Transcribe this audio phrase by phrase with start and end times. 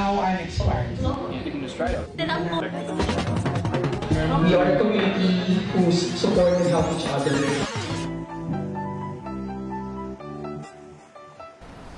[0.00, 0.96] How I'm inspired.
[0.96, 2.08] You can just try it.
[2.16, 2.24] We
[4.54, 5.28] are a community
[5.72, 7.36] who support and help each other.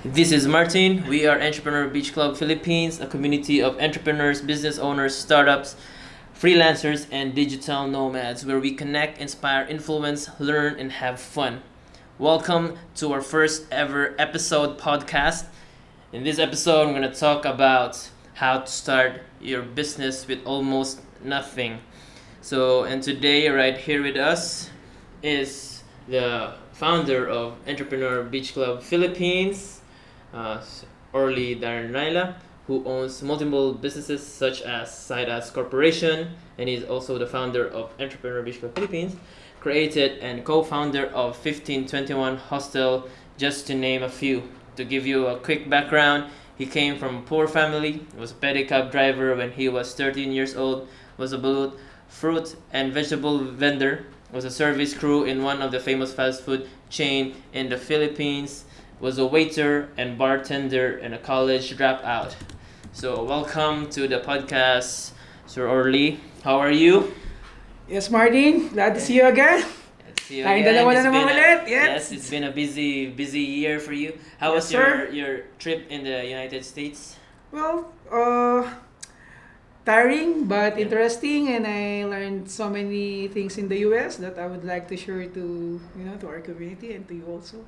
[0.04, 1.06] This is Martin.
[1.06, 5.76] We are Entrepreneur Beach Club Philippines, a community of entrepreneurs, business owners, startups,
[6.34, 11.62] freelancers, and digital nomads where we connect, inspire, influence, learn, and have fun.
[12.18, 15.44] Welcome to our first ever episode podcast.
[16.12, 17.96] In this episode, I'm going to talk about
[18.34, 21.78] how to start your business with almost nothing.
[22.42, 24.68] So, and today, right here with us
[25.22, 29.80] is the founder of Entrepreneur Beach Club Philippines,
[30.34, 30.62] uh,
[31.14, 32.34] Orly Darnaila,
[32.66, 37.90] who owns multiple businesses such as Site Ads Corporation, and he's also the founder of
[37.98, 39.16] Entrepreneur Beach Club Philippines,
[39.60, 44.42] created and co-founder of 1521 Hostel, just to name a few.
[44.76, 48.90] To give you a quick background, he came from a poor family, was a pedicab
[48.90, 51.72] driver when he was 13 years old, was a
[52.08, 56.68] fruit and vegetable vendor, was a service crew in one of the famous fast food
[56.88, 58.64] chain in the Philippines,
[58.98, 62.34] was a waiter and bartender and a college dropout.
[62.92, 65.10] So welcome to the podcast,
[65.46, 66.20] Sir Orly.
[66.44, 67.12] How are you?
[67.88, 68.68] Yes, Martin.
[68.68, 69.64] Glad to see you again.
[70.32, 70.72] You Tayong again.
[70.72, 71.60] dalawa na It's naman been a- ulit.
[71.68, 71.86] Yes.
[71.92, 74.16] yes, it's been a busy, busy year for you.
[74.40, 75.12] How Yes, was your, sir.
[75.12, 77.20] your trip in the United States?
[77.52, 78.64] Well, uh,
[79.84, 84.64] tiring but interesting, and I learned so many things in the US that I would
[84.64, 85.44] like to share to
[85.76, 87.60] you know to our community and to you also.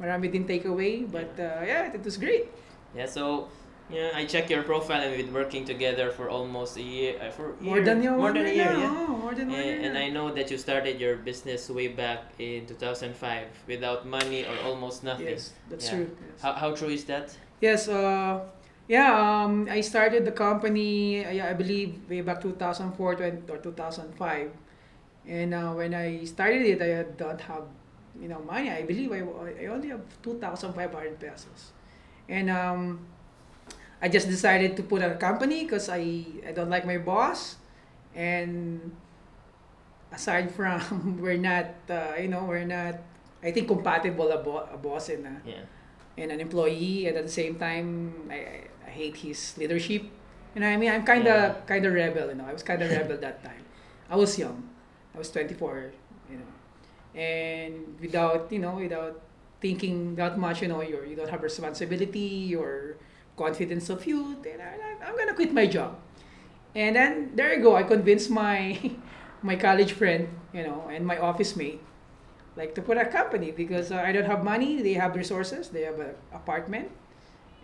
[0.00, 2.48] Marami din takeaway, but uh, yeah, it was great.
[2.96, 3.46] Yeah, so
[3.92, 7.14] yeah, I checked your profile and we've been working together for almost a year.
[7.20, 8.90] Uh, for More year- than your more than a year, yeah.
[9.08, 9.80] oh, more than one And, year.
[9.90, 14.56] and I know that you started your business way back in 2005 without money or
[14.68, 15.26] almost nothing.
[15.26, 15.94] Yes, that's Yeah.
[15.96, 16.08] true.
[16.10, 16.42] Yes.
[16.42, 17.36] How, how true is that?
[17.60, 18.40] Yes, uh,
[18.88, 19.10] yeah,
[19.44, 24.50] um, I started the company, yeah, I believe, way back 2004 to- or 2005.
[25.28, 27.64] And uh, when I started it, I don't have,
[28.20, 28.70] you know, money.
[28.70, 29.20] I believe I,
[29.62, 31.72] I only have 2,500 pesos.
[32.28, 33.06] And um,
[34.02, 37.56] I just decided to put out a company because I, I don't like my boss.
[38.14, 38.92] And
[40.12, 42.96] aside from, we're not, uh, you know, we're not,
[43.42, 45.64] I think, compatible a, bo- a boss and a, Yeah.
[46.18, 47.06] and an employee.
[47.06, 50.02] And at the same time I, I, hate his leadership.
[50.54, 50.90] You know I mean?
[50.90, 51.60] I'm kind of Yeah.
[51.66, 52.44] kind of rebel you know.
[52.44, 53.62] I was kind of rebel that time.
[54.10, 54.68] I was young.
[55.14, 55.92] I was 24
[56.30, 57.20] you know.
[57.20, 59.20] And without you know without
[59.60, 62.96] thinking that much you know you're, you don't have responsibility or
[63.40, 65.96] confidence of you then I, I'm gonna quit my job
[66.74, 68.78] and then there you go I convinced my
[69.50, 71.80] my college friend you know and my office mate
[72.56, 74.82] like to put a company because uh, I don't have money.
[74.82, 75.68] They have resources.
[75.68, 76.90] They have an apartment,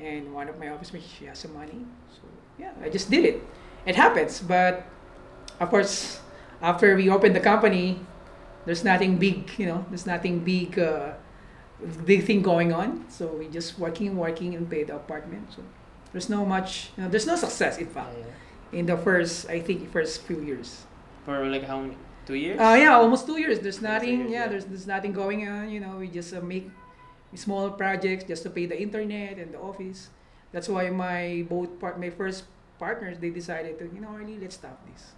[0.00, 1.84] and one of my office mates she has some money.
[2.14, 2.22] So
[2.58, 3.42] yeah, I just did it.
[3.84, 4.86] It happens, but
[5.60, 6.20] of course,
[6.62, 8.00] after we opened the company,
[8.64, 9.50] there's nothing big.
[9.58, 11.14] You know, there's nothing big, uh,
[12.04, 13.04] big thing going on.
[13.08, 15.52] So we just working, and working, and pay the apartment.
[15.52, 15.62] So
[16.12, 16.90] there's no much.
[16.96, 18.16] You know, there's no success in fact
[18.72, 20.84] in the first I think first few years.
[21.24, 21.96] For like how many?
[22.26, 22.58] Two years?
[22.58, 23.60] Uh, yeah, almost two years.
[23.60, 24.26] There's nothing.
[24.26, 24.48] years, yeah, yeah.
[24.48, 25.70] there's there's nothing going on.
[25.70, 26.70] You know, we just uh, make
[27.34, 30.10] small projects just to pay the internet and the office.
[30.50, 32.44] That's why my both part my first
[32.78, 35.14] partners they decided to you know really let's stop this.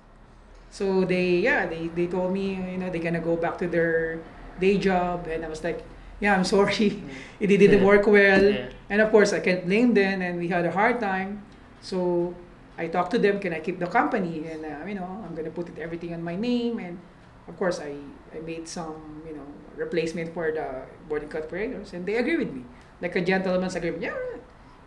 [0.70, 4.20] So they yeah they they told me you know they're gonna go back to their
[4.60, 5.84] day job and I was like
[6.20, 7.02] yeah I'm sorry.
[7.40, 8.42] It didn't work well.
[8.42, 8.70] Yeah.
[8.90, 11.46] and of course I can't blame them and we had a hard time.
[11.80, 12.34] So
[12.76, 14.46] I talked to them can I keep the company?
[14.50, 16.78] And uh, you know I'm gonna put it everything on my name.
[16.78, 16.98] And
[17.46, 17.94] of course I,
[18.34, 19.46] I made some you know
[19.76, 22.64] replacement for the boarding cut operators and they agree with me.
[23.00, 24.02] Like a gentleman's agreement.
[24.02, 24.38] Yeah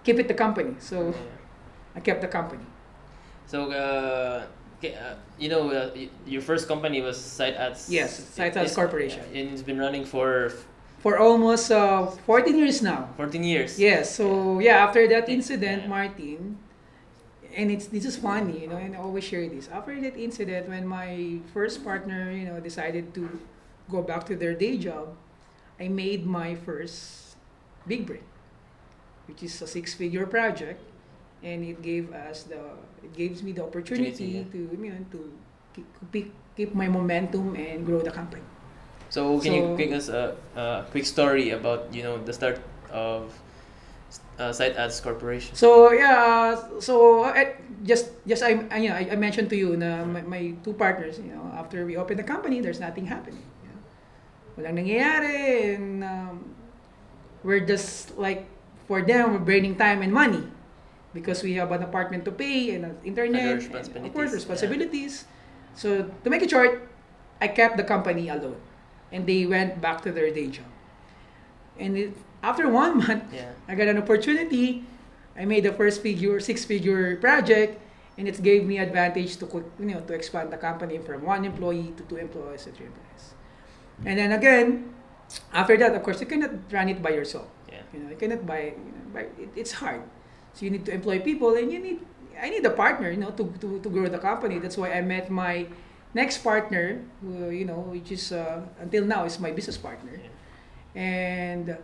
[0.04, 0.76] keep it the company.
[0.80, 1.96] So Yeah.
[1.96, 2.66] I kept the company.
[3.46, 4.46] So, uh,
[4.84, 5.92] uh, you know, uh,
[6.26, 7.90] your first company was Site Ads.
[7.90, 9.24] Yes, Site Ads Corporation.
[9.34, 10.54] And it's been running for
[11.02, 13.80] for almost uh, 14 years now 14 years.
[13.80, 14.14] Yes.
[14.16, 16.58] So yeah, after that incident, Martin,
[17.56, 19.68] and it's this is funny, you know, and I always share this.
[19.70, 23.28] After that incident, when my first partner, you know, decided to
[23.90, 25.18] go back to their day job,
[25.80, 27.36] I made my first
[27.88, 28.24] big break,
[29.28, 30.80] which is a six-figure project,
[31.44, 35.20] and it gave us the it gives me the opportunity Opportunity, to you know to
[36.14, 38.46] keep keep my momentum and grow the company.
[39.12, 42.64] So, can you So- give us a, a quick story about, you know, the start
[42.90, 43.36] of
[44.40, 45.52] uh, Site Ads Corporation?
[45.56, 47.36] So yeah, so uh,
[47.84, 50.74] just just I, I you know I, I mentioned to you na my, my two
[50.74, 53.44] partners, you know, after we opened the company, there's nothing happening.
[53.62, 53.80] You know?
[54.56, 56.56] Walang nangyayari and um,
[57.44, 58.48] we're just like
[58.88, 60.48] for them we're burning time and money.
[61.14, 64.40] because we have an apartment to pay and an internet, and responsibilities, of course yeah.
[64.40, 65.14] responsibilities.
[65.76, 66.88] So to make it short,
[67.40, 68.56] I kept the company alone,
[69.12, 70.66] and they went back to their day job.
[71.80, 72.14] And it,
[72.44, 73.52] after one month, Yeah.
[73.68, 74.84] I got an opportunity.
[75.38, 77.80] I made the first figure, six-figure project,
[78.18, 79.46] and it gave me advantage to
[79.80, 83.34] you know to expand the company from one employee to two employees to three employees.
[84.06, 84.94] And then again,
[85.54, 87.48] after that, of course, you cannot run it by yourself.
[87.70, 87.82] Yeah.
[87.94, 88.76] You know, you cannot buy.
[88.76, 90.04] You know, buy it, it's hard.
[90.54, 92.00] So you need to employ people, and you need.
[92.42, 94.58] I need a partner, you know, to, to, to grow the company.
[94.60, 95.68] That's why I met my
[96.14, 100.20] next partner, who, you know, which is uh, until now is my business partner.
[100.96, 101.78] And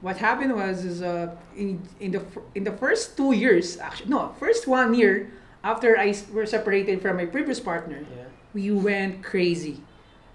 [0.00, 2.22] what happened was is uh, in in the
[2.54, 5.30] in the first two years, actually no, first one year
[5.64, 8.24] after I were separated from my previous partner, Yeah.
[8.52, 9.80] we went crazy.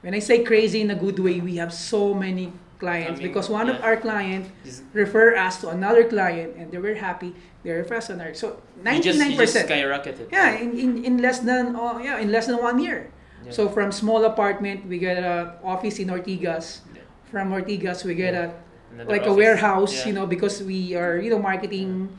[0.01, 3.49] When I say crazy in a good way, we have so many clients Coming, because
[3.49, 7.35] one of our client This- refer us to another client and they were happy.
[7.63, 8.33] They refer us another.
[8.33, 10.31] So you just, you just skyrocketed.
[10.31, 13.11] Yeah, in, in, in less than oh, yeah in less than one year.
[13.45, 13.51] Yeah.
[13.51, 16.81] So from small apartment, we get a office in Ortigas.
[16.93, 17.01] Yeah.
[17.31, 18.53] From Ortigas, we get a
[18.91, 20.07] Another like a warehouse, Yeah.
[20.07, 22.09] you know, because we are you know marketing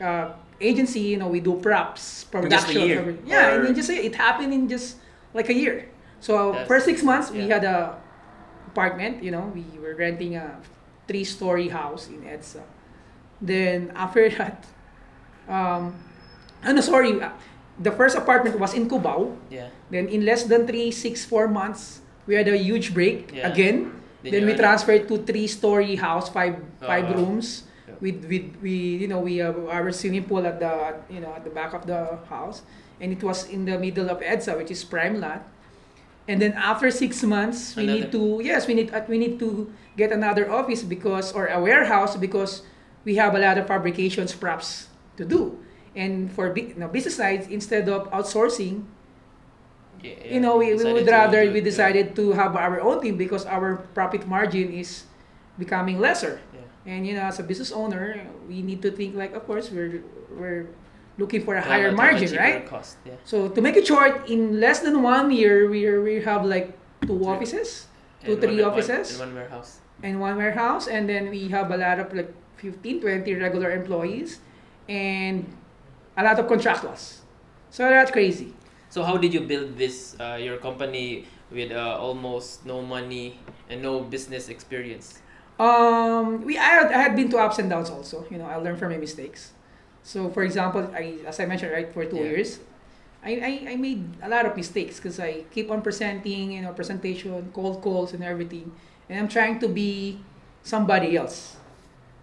[0.00, 1.00] uh, agency.
[1.00, 2.82] You know, we do props, In just a production.
[2.88, 4.96] year, yeah, or- and in just a- it happened in just
[5.34, 5.84] like a year.
[6.20, 8.00] So That's- first six months, we had a
[8.72, 9.22] apartment.
[9.22, 10.56] You know, we were renting a
[11.06, 12.62] three-story house in EDSA.
[13.42, 14.64] Then after that,
[15.48, 15.94] um,
[16.64, 17.28] no, sorry, uh,
[17.78, 19.34] the first apartment was in Cubao.
[19.50, 19.68] Yeah.
[19.90, 23.48] Then in less than three, six, four months, we had a huge break Yeah.
[23.50, 23.90] again.
[24.22, 27.68] Then Then, we transferred to three-story house, five five Uh, rooms.
[27.86, 27.94] yeah.
[28.00, 31.44] With with we you know we have our swimming pool at the you know at
[31.44, 32.64] the back of the house,
[33.00, 35.44] and it was in the middle of EDSA, which is prime lot.
[36.24, 39.68] And then after six months, we need to yes we need uh, we need to
[40.00, 42.64] get another office because or a warehouse because
[43.04, 44.88] we have a lot of fabrications props
[45.20, 45.60] to do.
[45.94, 48.82] And for you know, business sides, instead of outsourcing,
[50.02, 53.46] Yeah, you know, we, we would rather we decided to have our own team because
[53.46, 55.04] our profit margin is
[55.58, 56.40] becoming lesser.
[56.52, 56.60] Yeah.
[56.92, 60.02] And you know, as a business owner, we need to think like, of course, we're
[60.36, 60.68] we're
[61.16, 62.66] looking for a higher margin, right?
[62.68, 62.98] Cost.
[63.06, 63.16] Yeah.
[63.24, 66.76] So to make it short, in less than one year, we we have like
[67.06, 67.86] two offices
[68.20, 69.16] Two, three one- one- offices?
[69.16, 69.70] and one warehouse.
[70.02, 72.28] and one warehouse, and then we have a lot of like
[72.60, 74.40] 15, 20 regular employees,
[74.88, 75.48] and
[76.16, 77.20] a lot of contract contractors.
[77.70, 78.54] So that's crazy.
[78.90, 83.38] So how did you build this uh, your company with uh, almost no money
[83.68, 85.20] and no business experience?
[85.58, 88.26] Um, we I had, I had been to ups and downs also.
[88.30, 89.52] You know, I learned from my mistakes.
[90.02, 92.30] So, for example, I as I mentioned, right, for two Yeah.
[92.34, 92.58] years,
[93.24, 93.30] I,
[93.66, 97.50] I, I made a lot of mistakes because I keep on presenting, you know, presentation,
[97.54, 98.70] cold calls, and everything,
[99.08, 100.20] and I'm trying to be
[100.62, 101.56] somebody else,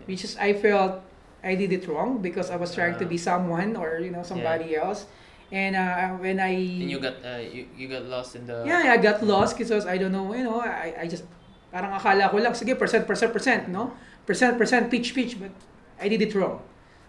[0.05, 1.01] which is I felt
[1.43, 3.09] I did it wrong because I was trying to Ah.
[3.09, 5.05] be someone or you know somebody else,
[5.49, 8.93] and uh, when I And you got uh, you, you got lost in the yeah,
[8.93, 11.25] I got lost because I don't know, you know, I, I just,
[11.73, 13.93] parang akala ko lang, sige, percent, percent, percent, no?
[14.29, 15.49] Percent, percent, pitch, pitch, but
[15.97, 16.61] I did it wrong.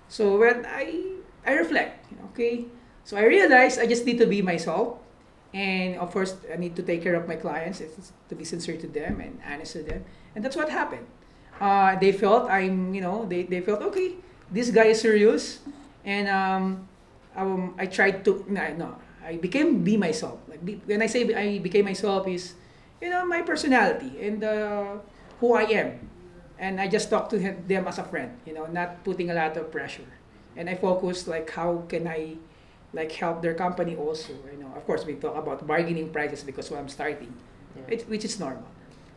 [0.08, 2.64] So when I, I reflect, okay?
[3.05, 4.96] So I realized I just need to be myself.
[5.52, 8.81] And of course, I need to take care of my clients, it's to be sincere
[8.81, 10.05] to them and honest to them.
[10.35, 11.05] And that's what happened.
[11.60, 14.14] Uh, they felt I'm, you know, they, they felt, okay,
[14.50, 15.60] this guy is serious.
[16.04, 16.88] And um,
[17.37, 20.40] um, I tried to, no, no, I became be myself.
[20.49, 22.54] Like be, when I say I became myself is,
[23.00, 24.97] you know, my personality and uh,
[25.40, 26.09] who I am.
[26.59, 29.35] And I just talk to him, them as a friend, you know, not putting a
[29.35, 30.06] lot of pressure.
[30.56, 32.37] And I focus like how can I
[32.92, 34.32] like help their company also.
[34.52, 37.32] You know, of course we talk about bargaining prices because when I'm starting,
[37.76, 37.94] Yeah.
[37.94, 38.64] it, which is normal.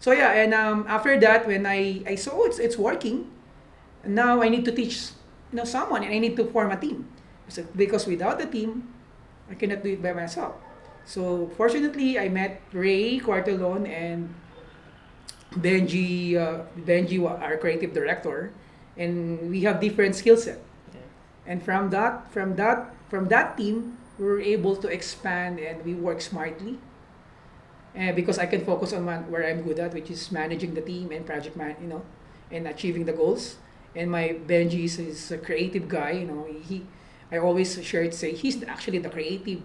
[0.05, 3.25] So yeah, and um, after that, when I, I saw it's it's working,
[4.05, 5.17] now I need to teach
[5.49, 7.09] you know someone and I need to form a team.
[7.49, 8.85] So, because without a team,
[9.49, 10.61] I cannot do it by myself.
[11.09, 14.29] So fortunately, I met Ray Quartelon and
[15.57, 18.53] Benji, uh, Benji, our creative director,
[19.01, 20.61] and we have different skill set.
[21.49, 25.97] And from that, from that, from that team, we were able to expand and we
[25.97, 26.77] work smartly.
[27.95, 30.81] Uh, because I can focus on man, where I'm good at, which is managing the
[30.81, 32.03] team and project man, you know,
[32.51, 33.55] and achieving the goals.
[33.95, 36.45] And my Benji is, is a creative guy, you know.
[36.67, 36.83] He,
[37.31, 39.61] I always share it, say he's actually the creative.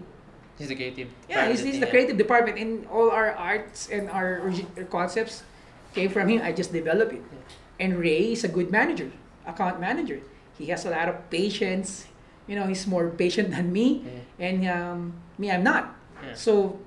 [0.57, 1.09] He's the creative.
[1.27, 4.39] Yeah, he's, the he's the creative department, and all our arts and our,
[4.77, 5.43] our concepts
[5.93, 6.41] came from him.
[6.41, 7.21] I just developed it.
[7.79, 9.11] And Ray is a good manager,
[9.45, 10.21] account manager.
[10.57, 12.07] He has a lot of patience.
[12.47, 14.05] You know, he's more patient than me,
[14.39, 14.45] Yeah.
[14.47, 15.95] and um, me, I'm not.
[16.23, 16.33] Yeah.
[16.35, 16.79] So,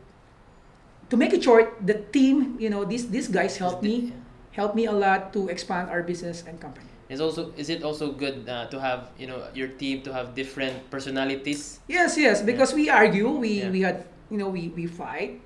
[1.14, 4.10] to make it short, the team, you know, these these guys helped me,
[4.50, 6.90] helped me a lot to expand our business and company.
[7.06, 10.34] Is also is it also good uh, to have you know your team to have
[10.34, 11.78] different personalities?
[11.86, 13.70] Yes, yes, because we argue, we, Yeah.
[13.70, 15.38] we had, you know, we, we fight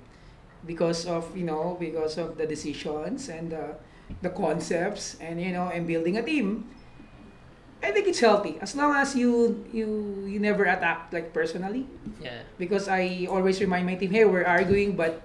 [0.65, 3.75] because of, you know, because of the decisions and the,
[4.25, 6.65] the concepts and, you know, and building a team.
[7.83, 9.87] I think it's healthy as long as you you
[10.27, 11.87] you never attack like personally
[12.19, 12.43] Yeah.
[12.59, 15.23] because I always remind my team, hey, we're arguing, but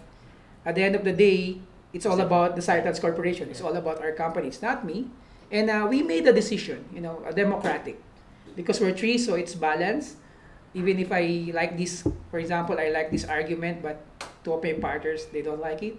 [0.64, 1.60] at the end of the day,
[1.92, 3.48] it's all about the Site Ads Corporation.
[3.50, 4.48] It's all about our company.
[4.48, 5.10] It's not me.
[5.52, 8.00] And uh, we made a decision, you know, a democratic,
[8.56, 10.16] because we're three, so it's balanced.
[10.74, 14.02] Even if I like this, for example, I like this argument, but
[14.42, 15.96] two of my partners they don't like it.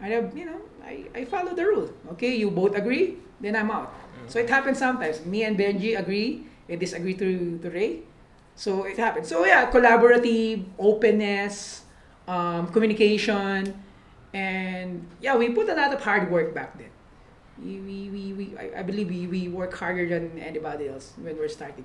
[0.00, 1.90] I have, you know, I, I follow the rule.
[2.12, 3.92] Okay, you both agree, then I'm out.
[4.28, 5.26] So it happens sometimes.
[5.26, 8.00] Me and Benji agree and disagree to, to Ray.
[8.56, 9.28] So it happens.
[9.28, 11.81] So yeah, collaborative, openness,
[12.32, 13.76] um, communication,
[14.32, 16.88] and yeah, we put a lot of hard work back then.
[17.60, 21.36] We, we, we, we I, I believe we, we work harder than anybody else when
[21.36, 21.84] we're starting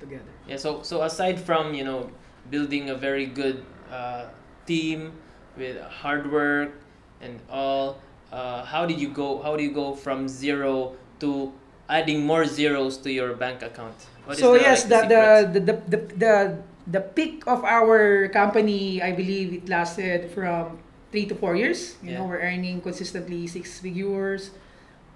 [0.00, 0.34] together.
[0.48, 0.58] Yeah.
[0.58, 2.10] So so aside from you know
[2.50, 4.26] building a very good uh,
[4.66, 5.14] team
[5.56, 6.74] with hard work
[7.22, 9.40] and all, uh, how did you go?
[9.42, 11.54] How do you go from zero to
[11.88, 13.94] adding more zeros to your bank account?
[14.26, 18.28] What is so yes, like, the, the, the, the, the, the, the peak of our
[18.28, 20.78] company, I believe it lasted from
[21.12, 21.96] three to four years.
[22.02, 22.30] You know, Yeah.
[22.30, 24.50] we're earning consistently six figures,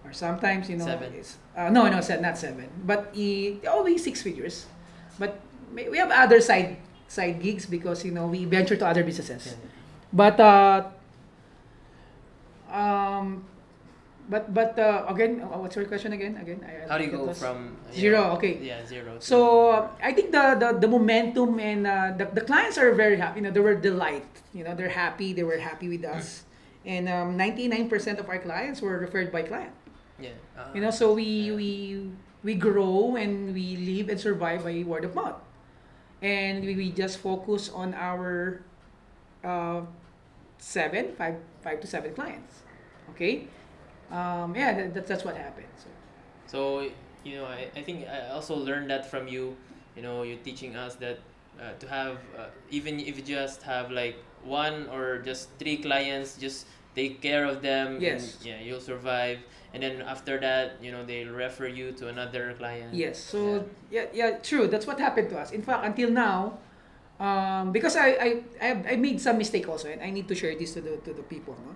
[0.04, 1.12] or sometimes you know, Seven.
[1.56, 4.64] uh, no, no, not seven, but i- always six figures.
[5.18, 5.40] But
[5.74, 6.76] we have other side
[7.08, 9.52] side gigs because you know we venture to other businesses.
[9.52, 9.68] Yeah.
[10.12, 10.88] But uh,
[12.70, 13.44] um,
[14.28, 16.36] but but uh, again, uh, what's your question again?
[16.36, 18.60] Again, I, I How do you go from Zero, know, okay.
[18.60, 19.16] Yeah, zero.
[19.18, 23.16] So uh, I think the, the, the momentum and uh, the, the clients are very
[23.16, 23.40] happy.
[23.40, 24.28] You know, they were delight.
[24.52, 25.32] You know, they're happy.
[25.32, 26.44] They were happy with us.
[26.84, 29.72] And um, 99% of our clients were referred by client.
[30.20, 30.36] yeah.
[30.56, 31.54] uh, You know, so we yeah.
[31.56, 31.70] we
[32.44, 35.40] we grow and we live and survive by word of mouth.
[36.22, 38.62] And we, we just focus on our
[39.42, 39.82] uh,
[40.58, 42.62] seven, five, five to seven clients.
[43.10, 43.48] Okay?
[44.10, 45.66] Um, yeah, that, that, that's what happened.
[45.76, 45.88] So.
[46.46, 46.90] So
[47.24, 49.56] you know, I, I think I also learned that from you.
[49.96, 51.18] You know, you're teaching us that
[51.60, 56.36] uh, to have uh, even if you just have like one or just three clients,
[56.38, 57.98] just take care of them.
[58.00, 58.36] Yes.
[58.36, 59.38] And, yeah, you'll survive.
[59.74, 62.94] And then after that, you know, they'll refer you to another client.
[62.94, 63.18] Yes.
[63.18, 64.66] So yeah, yeah, true.
[64.66, 65.52] That's what happened to us.
[65.52, 66.58] In fact, until now,
[67.20, 68.28] um, because I, I,
[68.62, 71.12] I, I made some mistake also, and I need to share this to the to
[71.12, 71.54] the people.
[71.66, 71.74] No?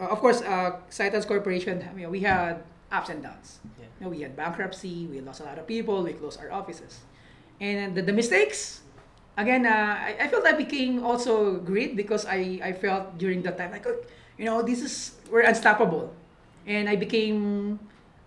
[0.00, 0.78] Uh, of course, uh,
[1.26, 2.62] Corporation, you know, we had
[2.92, 3.58] ups and downs.
[3.78, 3.86] Yeah.
[3.98, 5.06] You know, we had bankruptcy.
[5.10, 6.02] We lost a lot of people.
[6.02, 7.00] We closed our offices,
[7.60, 8.82] and the, the mistakes.
[9.36, 13.56] Again, uh, I, I felt I became also great because I, I felt during that
[13.56, 14.02] time like, oh,
[14.36, 16.14] you know, this is we're unstoppable,
[16.66, 17.78] and I became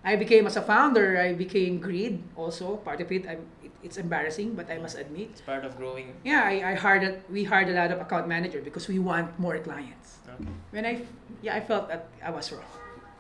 [0.04, 2.78] I became as a founder, I became greed also.
[2.82, 5.30] Part of it, I'm, it it's embarrassing, but I must admit.
[5.34, 6.14] It's part of growing.
[6.24, 9.38] Yeah, I, I hired a, we hired a lot of account manager because we want
[9.40, 10.20] more clients.
[10.28, 10.50] Okay.
[10.72, 11.02] When I
[11.42, 12.68] yeah, I felt that I was wrong,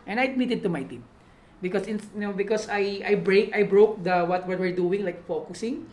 [0.07, 1.03] and I admitted to my team,
[1.61, 5.03] because in, you know because I I break I broke the what what we're doing
[5.03, 5.85] like focusing,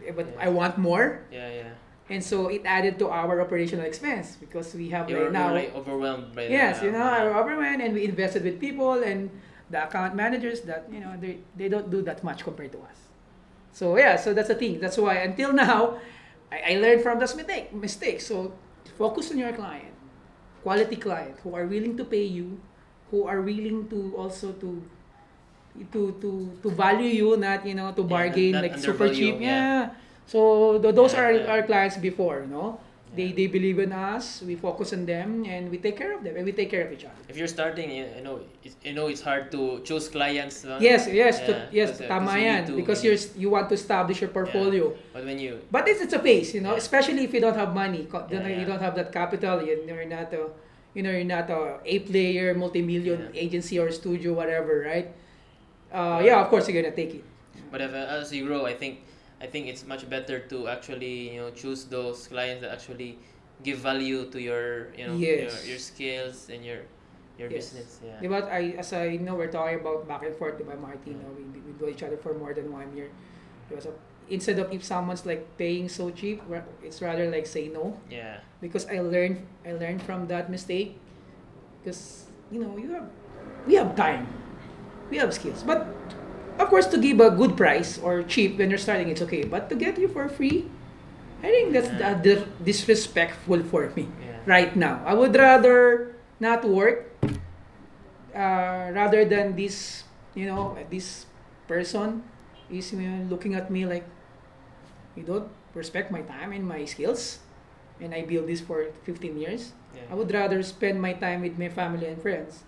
[0.00, 0.12] Okay.
[0.14, 0.46] but Yeah.
[0.46, 1.72] I want more, Yeah, yeah.
[2.08, 5.48] and so it added to our operational expense because we have You like were, now.
[5.48, 8.56] you were like overwhelmed by Yes, the, you know, our government and we invested with
[8.60, 9.28] people and
[9.68, 13.03] the account managers that you know they, they don't do that much compared to us.
[13.74, 14.78] So yeah, so that's the thing.
[14.78, 15.98] That's why until now,
[16.54, 18.22] I, I learned from this mistake mistake.
[18.22, 18.54] So
[18.96, 19.90] focus on your client,
[20.62, 22.62] quality client who are willing to pay you,
[23.10, 24.78] who are willing to also to
[25.92, 26.30] to to
[26.62, 29.42] to value you, not you know to Yeah, bargain not like super cheap.
[29.42, 29.50] yeah.
[29.50, 29.90] Yeah.
[30.26, 31.50] So th- those Yeah, are yeah.
[31.52, 32.78] our clients before, you know.
[33.14, 33.36] They, Yeah.
[33.36, 34.42] they believe in us.
[34.42, 36.92] We focus on them, and we take care of them, and we take care of
[36.92, 37.14] each other.
[37.28, 40.64] If you're starting, you know, it, you know it's hard to choose clients.
[40.80, 42.66] Yes, yes, Yeah, to, yes, uh, tama because you yan.
[42.66, 44.92] to- Because you're you want to establish your portfolio.
[45.12, 46.82] But when you But it's, it's a phase, you know, Yeah.
[46.82, 50.34] especially if you don't have money, Yeah, you don't have that capital, you- you're not
[50.34, 50.50] a,
[50.94, 53.44] you know, you're not a A-player, multi-million Yeah.
[53.46, 55.08] agency or studio, whatever, right?
[55.94, 57.24] Uh, yeah, of course you're gonna take it.
[57.70, 59.06] But if, uh, as you grow, I think
[59.40, 63.18] I think it's much better to actually you know choose those clients that actually
[63.62, 65.62] give value to your you know Yes.
[65.64, 66.86] your, your skills and your
[67.38, 67.70] your Yes.
[67.74, 68.00] business.
[68.22, 68.46] Yeah.
[68.46, 71.18] I, as I know, we're talking about back and forth, di ba, Martin?
[71.18, 71.34] no?
[71.34, 73.10] We, we know each other for more than one year.
[73.68, 73.90] Di ba, So,
[74.30, 76.40] instead of if someone's like paying so cheap,
[76.80, 77.98] it's rather like say no.
[78.06, 78.38] Yeah.
[78.62, 80.96] because I learned I learned from that mistake
[81.82, 83.10] because you know you have
[83.68, 84.24] we have time
[85.10, 85.84] we have skills but
[86.58, 89.68] of course to give a good price or cheap when you're starting it's okay but
[89.68, 90.68] to get you for free
[91.44, 92.14] I think that's Yeah.
[92.16, 94.40] dis- disrespectful for me Yeah.
[94.46, 97.10] right now I would rather not work
[98.34, 101.26] uh, rather than this you know this
[101.68, 102.22] person
[102.70, 104.04] is you know, looking at me like
[105.14, 107.38] you don't respect my time and my skills
[108.00, 109.72] and I built this for 15 years.
[109.94, 110.02] Yeah.
[110.10, 112.64] I would rather spend my time with my family and friends.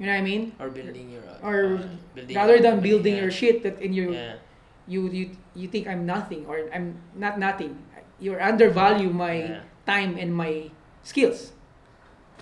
[0.00, 0.42] You know what I mean?
[0.58, 1.22] Or building your.
[1.28, 3.22] Uh, Or uh, building Rather your than building yeah.
[3.28, 4.40] your shit that in your Yeah.
[4.88, 7.76] you you you think I'm nothing or I'm not nothing.
[8.18, 9.68] You undervalue my Yeah.
[9.84, 10.72] time and my
[11.04, 11.52] skills.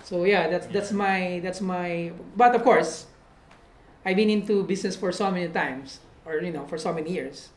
[0.07, 2.15] So yeah, that's that's my that's my.
[2.39, 3.11] But of course,
[4.07, 7.51] I've been into business for so many times, or you know, for so many years,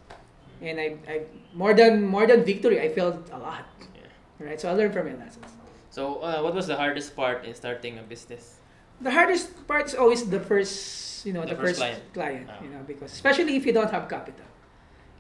[0.59, 1.15] and I I
[1.55, 3.67] more than more than victory, I failed a lot.
[3.95, 4.11] Yeah.
[4.43, 5.47] Right, so I learned from my lessons.
[5.95, 8.59] So, uh, what was the hardest part in starting a business?
[9.03, 12.47] The hardest part is always the first, you know, The the, first first, client.
[12.47, 14.47] client, you know, because especially if you don't have capital.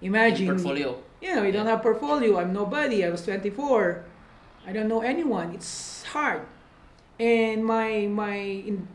[0.02, 0.98] Imagine Portfolio.
[1.20, 2.38] Yeah, we don't have portfolio.
[2.38, 3.04] I'm nobody.
[3.04, 4.04] I was 24.
[4.66, 5.54] I don't know anyone.
[5.54, 6.42] It's hard.
[7.18, 8.34] And my my
[8.66, 8.88] in,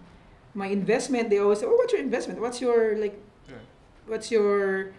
[0.54, 2.40] my investment, they always say, "Oh, what's your investment?
[2.44, 3.16] What's your like?
[3.48, 3.64] Yeah.
[4.08, 4.92] What's your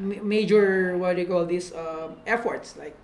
[0.00, 2.96] ma- major what do you call this um, efforts like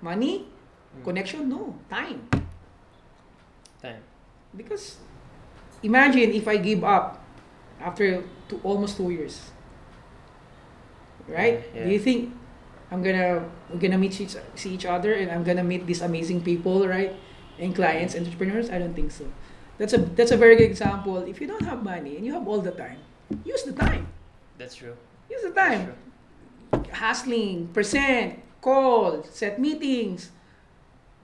[0.00, 0.46] money,
[0.94, 1.02] Mm.
[1.02, 1.48] connection?
[1.50, 2.22] No, time.
[3.82, 4.02] Time.
[4.54, 4.98] Because
[5.82, 7.22] imagine if I give up
[7.80, 9.50] after two, almost two years.
[11.28, 11.62] Right?
[11.74, 12.34] Yeah, Do you think
[12.90, 16.42] I'm gonna we're gonna meet each, see each other and I'm gonna meet these amazing
[16.42, 17.14] people, right?
[17.58, 18.70] And clients, entrepreneurs?
[18.70, 19.26] I don't think so.
[19.78, 21.18] That's a that's a very good example.
[21.22, 22.98] If you don't have money and you have all the time,
[23.44, 24.08] use the time.
[24.58, 24.96] That's true.
[25.30, 25.94] Use the time.
[26.92, 30.30] Hustling, present, call, set meetings,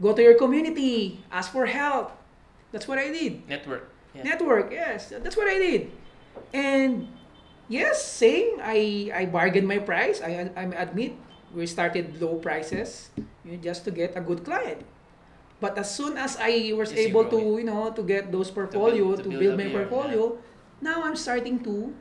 [0.01, 2.13] go to your community, ask for help.
[2.73, 3.49] That's what I did.
[3.49, 3.91] Network.
[4.17, 4.23] Yeah.
[4.25, 5.13] Network, yes.
[5.13, 5.93] That's what I did.
[6.53, 7.09] And
[7.69, 8.57] yes, same.
[8.63, 10.21] I I bargained my price.
[10.25, 11.13] I I admit
[11.55, 13.11] we started low prices
[13.45, 14.83] you know, just to get a good client.
[15.61, 19.23] But as soon as I was able to, you know, to get those portfolio, to
[19.25, 20.37] to build build, my portfolio,
[20.85, 21.97] now I'm starting to,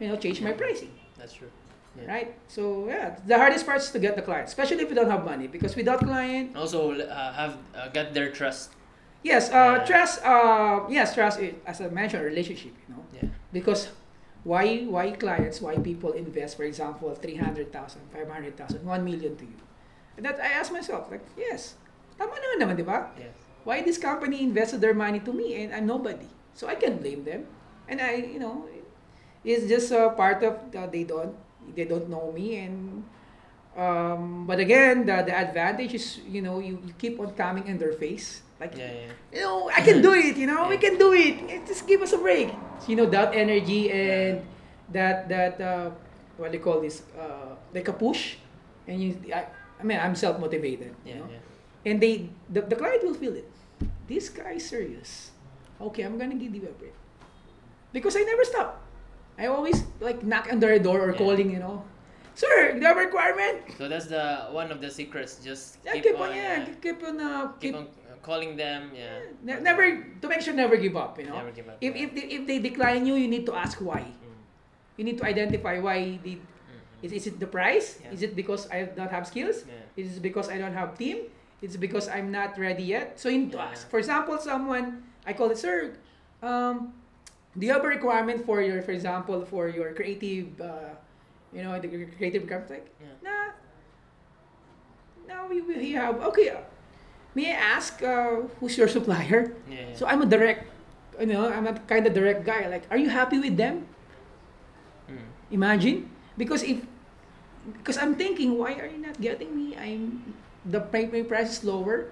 [0.00, 1.52] you know, change my pricing, That's true.
[1.94, 2.08] Yeah.
[2.08, 2.28] right?
[2.48, 5.24] So yeah, the hardest part is to get the client, especially if you don't have
[5.24, 8.72] money, because without client, Also, uh, have uh, get their trust.
[9.24, 9.84] Yes, uh, Yeah.
[9.88, 13.02] trust, uh, yes, trust, is, as I mentioned, relationship, you know.
[13.10, 13.30] Yeah.
[13.54, 13.88] because
[14.44, 17.72] why why clients why people invest for example 300,000
[18.12, 19.56] 500,000 1 million to you
[20.20, 21.80] and that I ask myself like yes
[22.20, 23.32] tama naman naman di ba Yes.
[23.64, 27.24] why this company invested their money to me and I'm nobody so I can blame
[27.24, 27.48] them
[27.88, 28.68] and I you know
[29.48, 31.32] it's just a part of the, they don't
[31.72, 33.00] they don't know me and
[33.80, 37.80] um, but again the, the advantage is you know you, you keep on coming in
[37.80, 39.12] their face like Yeah, yeah.
[39.32, 41.34] you know, I can do it, you know, we can do it.
[41.50, 42.50] Eh, Just give us a break.
[42.80, 44.42] So, you know, that energy and
[44.92, 45.90] that, that, uh,
[46.36, 48.36] what do you call this, uh, like a push.
[48.86, 49.46] And you, I,
[49.80, 51.28] I mean, I'm self-motivated, Yeah, you know.
[51.30, 51.90] yeah.
[51.90, 53.48] And they, the, the client will feel it.
[54.06, 55.30] This guy is serious.
[55.80, 56.94] Okay, I'm gonna give you a break.
[57.92, 58.80] Because I never stop.
[59.38, 61.18] I always like knock on their door or Yeah.
[61.18, 61.84] calling, you know.
[62.34, 63.62] Sir, do you have a requirement?
[63.78, 65.38] So that's the one of the secrets.
[65.42, 67.86] Just Yeah, keep, keep, on, on, yeah, uh, keep on, uh, keep keep, on
[68.24, 68.90] calling them.
[68.96, 69.20] Yeah.
[69.44, 69.84] ne- never,
[70.20, 71.36] to make sure never give up, you know.
[71.36, 71.76] Never give up.
[71.80, 72.04] If, yeah.
[72.08, 74.00] if, they, if they decline you, you need to ask why.
[74.00, 74.40] Mm,
[74.96, 76.42] You need to identify why they, mm,
[77.04, 78.00] is, is it the price?
[78.02, 78.10] Yeah.
[78.16, 79.68] Is it because I don't have skills?
[79.68, 80.00] Yeah.
[80.00, 81.28] Is it because I don't have team?
[81.62, 83.20] It's because I'm not ready yet?
[83.20, 83.88] So you need to ask.
[83.88, 85.96] For example, someone, I call it, sir,
[86.42, 86.92] um,
[87.56, 90.92] do you have a requirement for your, for example, for your creative, uh,
[91.54, 92.44] you know, the creative?
[92.50, 93.16] Like, Yeah.
[93.22, 93.52] nah.
[95.26, 96.52] No, we, we have, okay,
[97.34, 99.54] may I ask uh, who's your supplier?
[99.68, 99.94] Yeah.
[99.94, 100.70] So I'm a direct,
[101.20, 102.66] you know, I'm a kind of direct guy.
[102.68, 103.86] Like, are you happy with them?
[105.10, 105.18] Mm.
[105.50, 106.86] Imagine, because if,
[107.78, 109.76] because I'm thinking, why are you not getting me?
[109.76, 112.10] I'm the pay price is lower.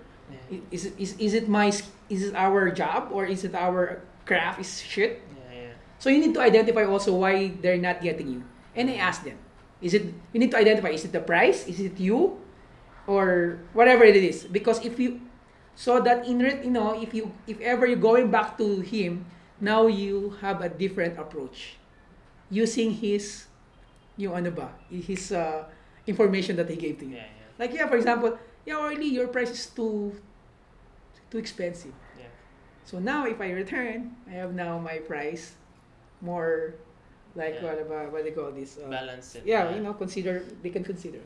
[0.50, 0.60] Yeah.
[0.70, 1.68] Is it is, is it my
[2.08, 5.20] is it our job or is it our craft is shit?
[5.28, 5.72] Yeah, yeah.
[5.98, 8.42] So you need to identify also why they're not getting you,
[8.74, 9.36] and I ask them,
[9.80, 12.40] is it you need to identify is it the price, is it you,
[13.06, 14.44] or whatever it is?
[14.44, 15.20] Because if you,
[15.74, 19.26] so that in you know if you if ever you're going back to him,
[19.60, 21.76] now you have a different approach,
[22.50, 23.46] using his,
[24.16, 25.64] yung ano ba, his uh,
[26.06, 27.16] information that he gave to you.
[27.16, 27.48] Yeah, yeah.
[27.58, 30.14] Like yeah, for example, yeah, Orly, your price is too,
[31.30, 31.94] too expensive.
[32.18, 32.26] Yeah.
[32.84, 35.54] So now if I return, I have now my price
[36.20, 36.74] more
[37.34, 37.64] like Yeah.
[37.64, 38.76] what about what they call this?
[38.78, 39.42] Uh, Balance it.
[39.46, 41.18] yeah, you know, consider they can consider.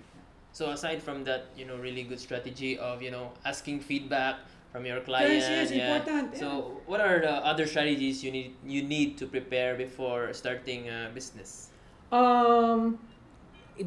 [0.56, 4.40] So aside from that, you know, really good strategy of you know asking feedback
[4.72, 5.36] from your client.
[5.36, 6.00] Yes, yes, yeah.
[6.00, 6.32] important.
[6.32, 11.12] So what are the other strategies you need you need to prepare before starting a
[11.12, 11.68] business?
[12.08, 12.96] um,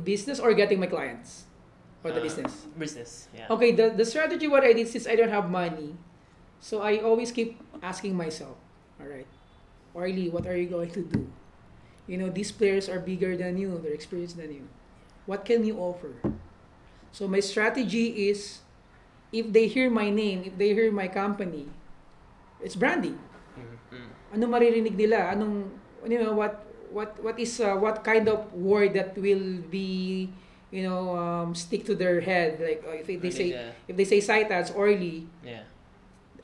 [0.05, 1.49] business or getting my clients
[2.05, 2.69] or the Uh, business.
[2.77, 3.33] Business.
[3.33, 3.49] Yeah.
[3.49, 5.97] Okay, the the strategy what I did since I don't have money,
[6.61, 8.61] so I always keep asking myself,
[9.01, 9.25] all right,
[9.97, 11.25] Orly, what are you going to do?
[12.09, 14.65] you know these players are bigger than you they're experienced than you
[15.29, 16.17] what can you offer
[17.11, 18.59] so my strategy is
[19.31, 21.69] if they hear my name if they hear my company
[22.61, 23.17] it's branding.
[23.55, 24.35] Mm-hmm.
[24.35, 25.31] ano maririnig nila?
[25.33, 25.71] Anong
[26.05, 30.29] you know what what what is uh, what kind of word that will be
[30.71, 32.59] you know um, stick to their head?
[32.59, 33.71] Like uh, if they say yeah.
[33.87, 35.65] if they say sight ads orally yeah,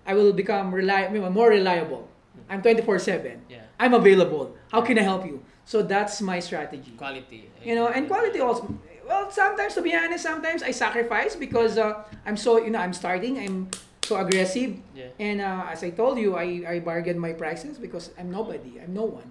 [0.08, 2.08] I will become reliable more reliable.
[2.46, 4.54] I'm 24/7 yeah, I'm available.
[4.70, 5.40] How can I help you?
[5.66, 6.94] So that's my strategy.
[6.94, 7.50] Quality.
[7.64, 8.70] you know and quality also
[9.06, 12.94] well sometimes to be honest sometimes I sacrifice because uh, I'm so you know I'm
[12.94, 13.70] starting I'm
[14.06, 14.78] so aggressive.
[14.94, 18.82] Yeah, and uh, as I told you I, I bargain my prices because I'm nobody
[18.82, 19.30] I'm no one.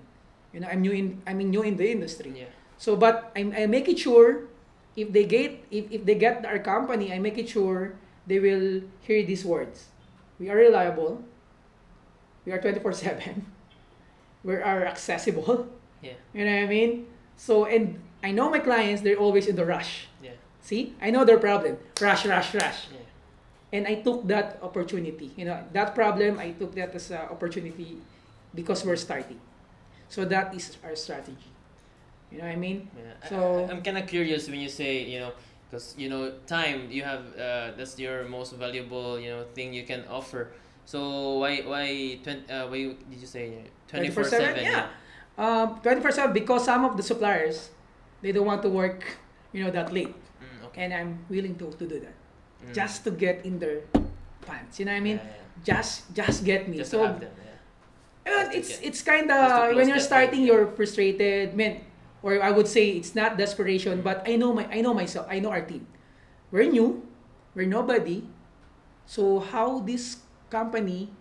[0.53, 2.33] You know I'm new in I'm new in the industry.
[2.35, 4.47] Yeah, so but I, I make it sure
[4.97, 7.95] if they get if, if they get our company I make it sure
[8.27, 9.91] they will hear these words.
[10.39, 11.23] We are reliable.
[12.45, 13.43] We are 24/7
[14.45, 15.67] we are accessible.
[16.03, 17.09] Yeah, you know what I mean?
[17.37, 20.33] So and I know my clients they're always in the rush yeah,
[20.63, 23.05] see I know their problem rush rush rush yeah.
[23.75, 25.33] and I took that opportunity.
[25.37, 27.99] You know, that problem I took that as an opportunity
[28.55, 29.41] because we're starting.
[30.09, 31.51] So that is our strategy.
[32.31, 32.89] You know what I mean?
[32.97, 35.33] Yeah, So- I, am kind of curious when you say you know,
[35.67, 39.85] because you know time you have uh, that's your most valuable you know thing you
[39.85, 40.55] can offer.
[40.87, 44.65] So why why twen- uh, why did you say twenty four seven?
[44.65, 44.89] Yeah.
[45.37, 47.75] Um, 24/7 because some of the suppliers
[48.25, 49.05] they don't want to work,
[49.53, 50.81] you know, that late, Mm, okay.
[50.89, 52.17] and I'm willing to, to do that
[52.65, 52.73] Mm.
[52.73, 53.85] just to get in their
[54.49, 54.81] pants.
[54.81, 55.21] You know what I mean?
[55.21, 55.61] Yeah, yeah.
[55.63, 56.81] Just just get me.
[56.81, 57.29] Just so them.
[57.29, 58.49] Yeah.
[58.57, 61.85] It's get- it's kind of when you're starting you're frustrated man
[62.25, 65.45] or I would say it's not desperation but I know my I know myself I
[65.45, 65.85] know our team
[66.49, 67.05] we're new
[67.53, 68.25] we're nobody
[69.05, 71.13] so how this company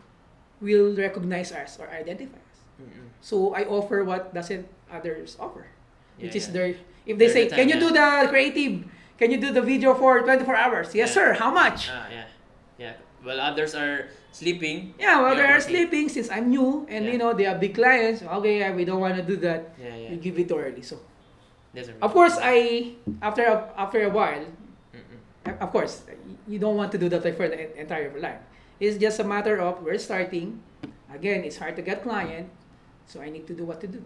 [0.63, 3.11] will recognize us or identify us Mm-mm.
[3.19, 5.67] so I offer what doesn't others offer
[6.23, 7.85] which is their if they say can you yeah.
[7.85, 8.83] do the creative
[9.17, 11.13] can you do the video for 24 hours yes Yeah.
[11.13, 12.27] sir how much Ah, yeah,
[12.77, 12.93] yeah.
[13.23, 14.93] While others are sleeping.
[14.99, 15.69] yeah well you're they're working.
[15.75, 18.99] sleeping since I'm new and you know they are big clients okay yeah, we don't
[18.99, 20.09] want to do that Yeah, yeah.
[20.11, 20.81] you give it too early.
[20.83, 20.99] So
[21.73, 24.45] Doesn't of course I after a, after a while,
[24.93, 25.55] Mm-mm.
[25.61, 26.03] of course
[26.47, 28.41] you don't want to do that like for the entire life.
[28.79, 30.59] It's just a matter of we're starting.
[31.13, 32.49] Again, it's hard to get client,
[33.07, 34.01] so I need to do what to do.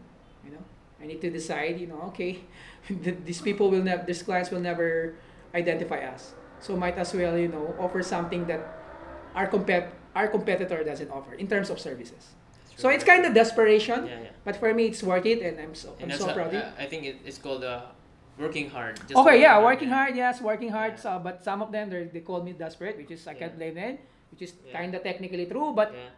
[0.45, 0.63] You know,
[1.01, 1.79] I need to decide.
[1.79, 2.43] You know, okay,
[3.26, 5.15] these people will never, these clients will never
[5.56, 6.34] identify us.
[6.60, 8.62] So might as well you know offer something that
[9.36, 12.34] our compet our competitor doesn't offer in terms of services.
[12.76, 14.30] So it's kind of desperation, Yeah, yeah.
[14.45, 16.47] but for me it's worth it, and I'm so And I'm so proud.
[16.47, 16.63] of it.
[16.63, 17.82] uh, I think it, it's called uh,
[18.38, 18.97] working hard.
[19.10, 20.93] Just Okay, yeah, working hard, yes, working hard.
[20.93, 21.02] Yeah.
[21.02, 23.73] So, but some of them, they they call me desperate, which is I can't blame
[23.73, 23.97] them,
[24.30, 25.73] which is kind of technically true.
[25.73, 26.13] But Yeah,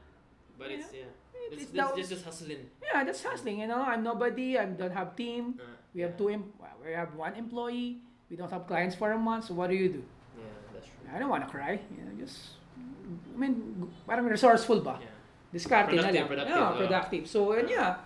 [0.60, 1.08] but it's yeah.
[1.52, 2.68] it's It's, now- it's just just hustling.
[2.84, 3.64] yeah, that's hustling.
[3.64, 4.60] You know, I'm nobody.
[4.60, 5.60] I don't have team.
[5.64, 6.30] Uh, We have two.
[6.30, 6.52] Em-
[6.86, 7.98] we have one employee.
[8.30, 9.46] We don't have clients for a month.
[9.50, 10.04] So what do you do?
[10.38, 11.10] Yeah, that's true.
[11.14, 11.80] I don't want to cry.
[11.98, 12.58] You know, just
[13.34, 15.00] I mean, parang resourceful ba?
[15.02, 15.10] Yeah.
[15.50, 16.28] Discarte na Productive, lang.
[16.30, 17.24] productive, Yeah, productive.
[17.26, 18.06] So, and yeah,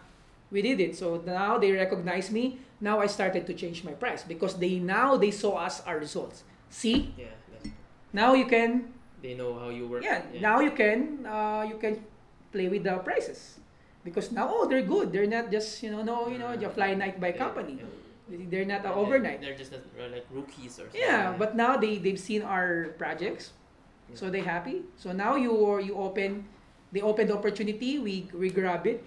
[0.50, 0.96] we did it.
[0.96, 2.60] So now they recognize me.
[2.80, 6.44] Now I started to change my price because they now they saw us our results.
[6.72, 7.68] See, Yeah, that's,
[8.16, 10.04] now you can they know how you work.
[10.08, 12.00] yeah, now you can uh, you can
[12.56, 13.60] play with the prices
[14.04, 15.12] because now oh they're good.
[15.12, 17.82] They're not just you know no you know just fly night by company.
[18.30, 19.42] they're not uh, overnight.
[19.42, 21.02] They're just like rookies or something.
[21.02, 23.52] yeah but now they they've seen our projects
[24.14, 24.84] so they're happy.
[24.96, 26.46] So now you you open
[26.92, 29.04] they open the opportunity we we grab it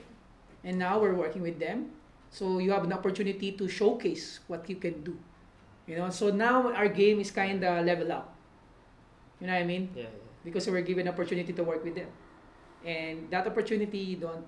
[0.65, 1.95] and now we're working with them.
[2.31, 5.15] So you have an opportunity to showcase what you can do
[5.87, 6.11] you know?
[6.11, 8.35] So now our game is kind of level up.
[9.41, 9.89] You know what i mean?
[9.95, 10.09] Yeah, yeah.
[10.45, 12.09] because we're given opportunity to work with them.
[12.85, 14.47] And that opportunity, you don't,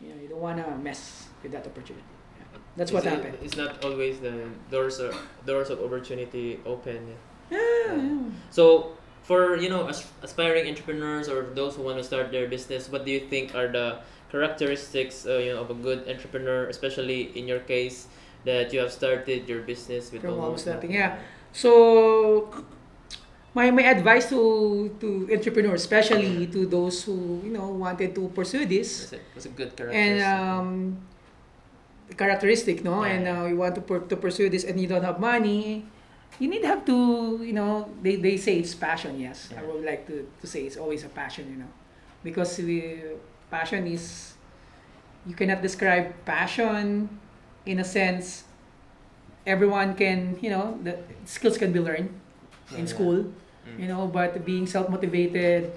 [0.00, 2.04] you know, you don't want to mess with that opportunity.
[2.38, 2.58] Yeah.
[2.76, 3.38] That's what happened.
[3.42, 5.14] It's not always the doors of
[5.46, 7.16] doors of opportunity open.
[7.50, 7.58] Yeah.
[7.96, 8.18] Yeah.
[8.50, 12.88] So for you know as, aspiring entrepreneurs or those who want to start their business,
[12.88, 17.36] what do you think are the characteristics uh, you know of a good entrepreneur, especially
[17.36, 18.08] in your case
[18.44, 20.92] that you have started your business with From almost nothing?
[20.92, 21.18] yeah.
[21.52, 22.64] So,
[23.54, 28.64] my, my advice to, to entrepreneurs, especially to those who, you know, wanted to pursue
[28.66, 30.22] this, That's a, that's a good characteristic.
[30.22, 30.98] and um,
[32.16, 33.04] characteristic, no?
[33.04, 33.10] Yeah.
[33.12, 35.86] And uh, you want to, to pursue this and you don't have money,
[36.38, 39.48] you need to have to, you know, they, they say it's passion, yes.
[39.56, 41.68] I would like to, to say it's always a passion, you know.
[42.22, 43.02] Because we,
[43.50, 44.34] passion is,
[45.26, 47.08] you cannot describe passion
[47.66, 48.44] in a sense,
[49.46, 52.19] everyone can, you know, the skills can be learned Yeah,
[52.76, 53.26] in school
[53.60, 53.76] Mm.
[53.76, 55.68] you know but being self-motivated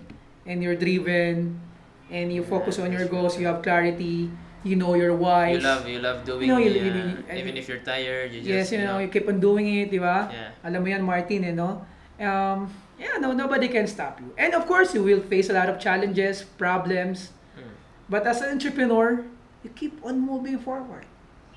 [0.47, 1.59] and you're driven
[2.07, 4.31] and you focus on your goals you have clarity
[4.63, 5.51] you know your why.
[5.51, 8.39] You love you love doing know, you- yeah, you- you- even if you're tired, you
[8.39, 10.31] yes, just you know, you keep on doing it, di ba?
[10.31, 10.55] yeah.
[10.63, 11.83] Alam mo yan, Martin, eh, no?
[12.15, 14.31] Um, yeah, no, nobody can stop you.
[14.39, 17.35] And of course, you will face a lot of challenges, problems.
[17.59, 17.75] Mm.
[18.07, 19.27] But as an entrepreneur,
[19.67, 21.03] you keep on moving forward.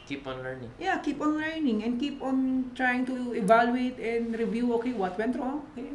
[0.06, 0.70] Keep on learning.
[0.78, 5.34] Yeah, keep on learning and keep on trying to evaluate and review, okay, what went
[5.36, 5.66] wrong?
[5.74, 5.90] Okay.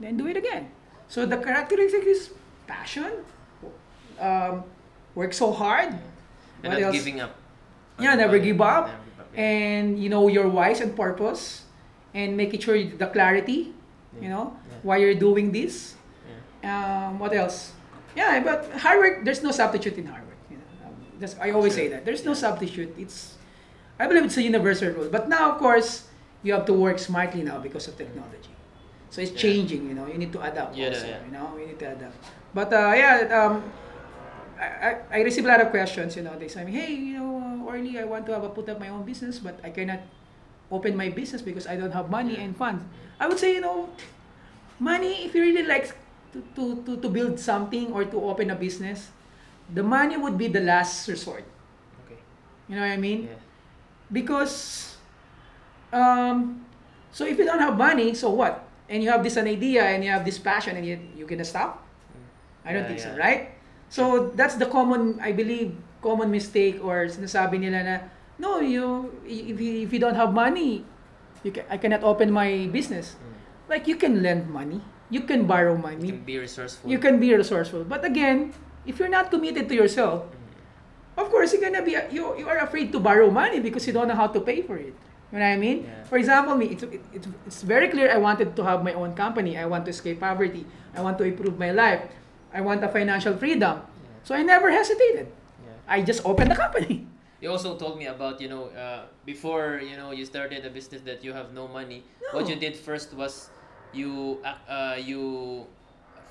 [0.00, 0.70] Then do it again.
[1.08, 2.30] So the characteristic is
[2.66, 3.12] passion,
[4.20, 4.64] um,
[5.14, 5.92] work so hard,
[6.62, 6.96] And What not else?
[6.98, 7.36] giving up.
[8.00, 8.86] Yeah, never give up.
[8.90, 9.40] Never give up, yeah.
[9.46, 11.62] and you know your wise and purpose,
[12.14, 13.72] and making sure the clarity,
[14.20, 14.74] you know, Yeah.
[14.82, 15.94] why you're doing this.
[16.64, 17.06] Yeah.
[17.06, 17.72] Um, what else?
[18.18, 19.14] Yeah, but hard work.
[19.24, 20.27] There's no substitute in hard work.
[21.18, 22.94] That's, I always say that there's no substitute.
[22.98, 23.34] It's,
[23.98, 25.08] I believe it's a universal rule.
[25.10, 26.06] But now, of course,
[26.42, 28.54] you have to work smartly now because of technology.
[29.10, 29.38] So it's Yeah.
[29.50, 29.88] changing.
[29.88, 31.06] You know, you need to adapt Yeah, also.
[31.06, 31.18] yeah.
[31.26, 32.14] You know, you need to adapt.
[32.54, 33.64] But uh, yeah, um,
[34.58, 36.14] I, I, I receive a lot of questions.
[36.16, 38.68] You know, they say, "Hey, you know, uh, Orly, I want to have a put
[38.68, 40.00] up my own business, but I cannot
[40.70, 42.82] open my business because I don't have money and funds."
[43.20, 43.88] I would say, you know,
[44.78, 45.24] money.
[45.26, 45.90] If you really like
[46.32, 49.10] to, to, to, to build something or to open a business,
[49.72, 51.44] the money would be the last resort.
[52.06, 52.18] Okay.
[52.68, 53.28] You know what I mean?
[53.28, 53.40] Yeah.
[54.12, 54.96] Because,
[55.92, 56.64] um,
[57.12, 58.64] so if you don't have money, so what?
[58.88, 61.44] And you have this an idea and you have this passion and you you gonna
[61.44, 61.84] stop?
[62.64, 63.52] I don't Yeah, think so, right?
[63.88, 67.96] So that's the common, I believe, common mistake or sinasabi nila na,
[68.40, 70.84] no, you if you, if you don't have money,
[71.44, 73.16] you can, I cannot open my business.
[73.16, 73.36] Mm.
[73.68, 74.80] Like you can lend money,
[75.12, 76.08] you can borrow money.
[76.08, 76.88] You can be resourceful.
[76.88, 77.84] you can be resourceful.
[77.84, 78.52] But again,
[78.88, 80.24] if you're not committed to yourself,
[81.16, 84.08] of course you're gonna be you you are afraid to borrow money because you don't
[84.08, 84.96] know how to pay for it.
[85.30, 85.84] You know what I mean?
[85.84, 86.04] Yeah.
[86.08, 89.12] For example, me, it's, it, it's, it's very clear I wanted to have my own
[89.12, 89.58] company.
[89.60, 90.64] I want to escape poverty.
[90.96, 92.00] I want to improve my life.
[92.48, 93.76] I want a financial freedom.
[93.76, 94.08] Yeah.
[94.24, 95.28] So I never hesitated.
[95.28, 95.72] Yeah.
[95.86, 97.06] I just opened the company.
[97.38, 101.06] You also told me about you know uh, before you know you started a business
[101.06, 102.02] that you have no money.
[102.34, 103.46] What you did first was
[103.94, 105.70] you uh, uh, you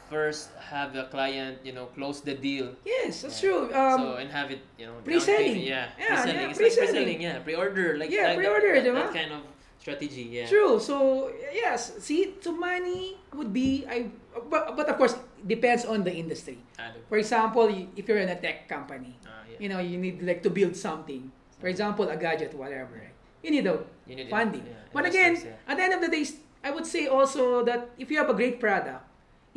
[0.10, 2.72] first have a client you know close the deal.
[2.86, 3.50] Yes, that's Yeah.
[3.50, 3.62] true.
[3.74, 5.60] Um, so and have it you know pre-selling.
[5.62, 6.36] Yeah, Yeah, pre-selling.
[6.36, 6.88] yeah, it's pre-selling.
[6.88, 7.20] like pre-selling.
[7.22, 7.88] Yeah, pre-order.
[7.98, 9.04] Like Yeah, like pre-order, That, diba?
[9.08, 9.42] that kind of
[9.80, 10.26] strategy.
[10.32, 10.48] Yeah.
[10.48, 10.80] True.
[10.80, 14.12] So yes, see, so money would be I,
[14.50, 15.16] but, but of course
[15.46, 16.58] depends on the industry.
[16.80, 19.58] Ah, For example, if you're in a tech company, ah, yeah.
[19.60, 21.32] you know, you need like to build something.
[21.62, 23.00] For example, a gadget, whatever.
[23.00, 23.16] Right?
[23.42, 24.66] You need a You need it, funding.
[24.66, 25.56] yeah, but again, yeah.
[25.72, 26.26] at the end of the day,
[26.66, 29.07] I would say also that if you have a great product,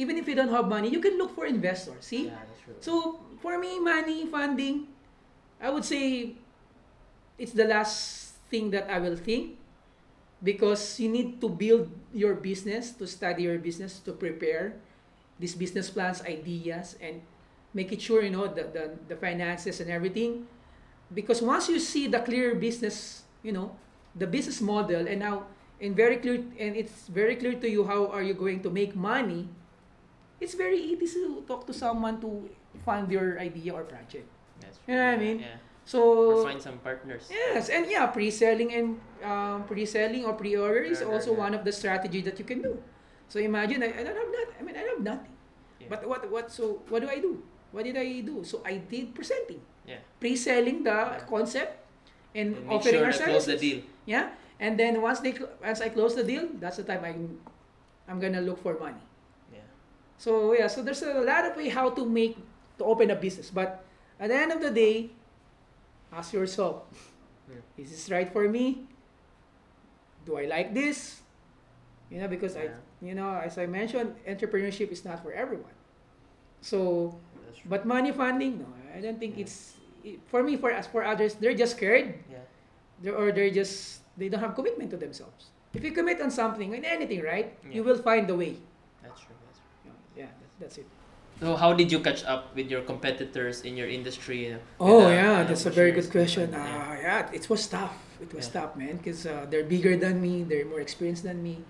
[0.01, 2.09] even if you don't have money, you can look for investors.
[2.09, 2.33] See?
[2.33, 2.75] Yeah, that's true.
[2.81, 4.89] So for me, money, funding,
[5.61, 6.41] I would say
[7.37, 9.61] it's the last thing that I will think
[10.43, 14.81] because you need to build your business, to study your business, to prepare
[15.39, 17.21] these business plans, ideas, and
[17.77, 20.49] make it sure you know the, the, the finances and everything.
[21.13, 23.77] Because once you see the clear business, you know,
[24.17, 25.45] the business model, and now
[25.81, 28.95] and very clear and it's very clear to you how are you going to make
[28.95, 29.49] money
[30.41, 32.49] it's very easy to talk to someone to
[32.85, 34.27] fund your idea or project.
[34.61, 34.95] That's true.
[34.95, 35.39] You know what I mean?
[35.41, 35.57] Yeah.
[35.85, 36.01] So
[36.41, 37.27] Or find some partners.
[37.31, 38.87] yes, and yeah, pre-selling and
[39.25, 41.39] um, pre-selling or pre-order is also yeah.
[41.51, 42.79] one of the strategy that you can do.
[43.29, 44.57] So imagine I, I don't have nothing.
[44.59, 45.35] I mean I have nothing.
[45.81, 45.89] Yeah.
[45.91, 47.43] But what what so what do I do?
[47.73, 48.45] What did I do?
[48.45, 50.03] So I did presenting, Yeah.
[50.21, 51.25] pre-selling the Yeah.
[51.27, 51.79] concept,
[52.35, 53.81] and, And offering sure our to close the deal.
[54.07, 57.41] Yeah, and then once they cl- once I close the deal, that's the time I'm
[58.07, 59.03] I'm gonna look for money.
[60.21, 60.25] Yeah.
[60.25, 62.37] So yeah, so there's a lot of way how to make
[62.79, 63.85] to open a business, but
[64.19, 65.11] at the end of the day,
[66.13, 66.85] ask yourself,
[67.49, 67.57] Yeah.
[67.77, 68.85] is this right for me?
[70.27, 71.21] Do I like this?
[72.11, 72.77] You know, because Yeah.
[72.77, 75.73] I, you know, as I mentioned, entrepreneurship is not for everyone.
[76.61, 77.17] So,
[77.65, 80.57] but money funding, no, I don't think it's it- for me.
[80.57, 82.45] For as for others, they're just scared, Yeah.
[83.01, 85.49] they're, or they're just they don't have commitment to themselves.
[85.73, 88.57] If you commit on something, on anything, right, you will find the way.
[89.01, 89.33] That's true.
[89.47, 89.73] That's true.
[89.87, 90.87] You know, Yeah, that's, it.
[91.41, 94.45] So how did you catch up with your competitors in your industry?
[94.47, 96.53] you know, Oh uh, yeah, uh, that's a very good question.
[96.53, 96.61] Yeah.
[96.61, 97.97] Uh, yeah, it was tough.
[98.21, 98.61] It was Yeah.
[98.61, 100.45] tough, man, because uh, they're bigger than me.
[100.45, 101.65] They're more experienced than me.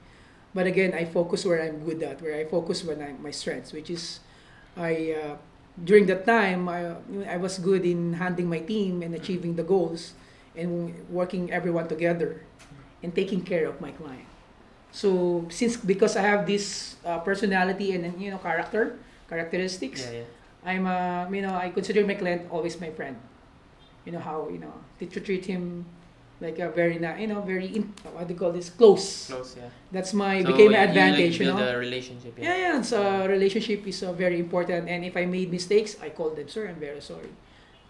[0.52, 3.70] But again, I focus where I'm good at, where I focus when I'm my strengths,
[3.72, 4.18] which is,
[4.76, 5.34] I uh,
[5.78, 6.98] during that time I
[7.30, 10.18] I was good in handling my team and achieving the goals,
[10.58, 12.42] and working everyone together,
[13.06, 14.26] and taking care of my client.
[14.92, 18.98] So since because I have this uh, personality and you know character
[19.28, 20.28] characteristics, Yeah, yeah.
[20.66, 23.16] I'm uh, you know I consider my client always my friend.
[24.04, 25.86] You know how you know to to treat him
[26.40, 29.28] like a very na you know very in, what do you call this close.
[29.28, 29.68] Close, yeah.
[29.92, 31.38] That's my So became my advantage.
[31.38, 31.76] You, You, like, build know.
[31.76, 32.32] a relationship.
[32.40, 32.76] Yeah, yeah.
[32.82, 36.66] So relationship is uh, very important, and if I made mistakes, I call them, sir.
[36.66, 37.30] I'm very sorry.